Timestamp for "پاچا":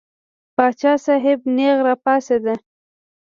0.55-0.93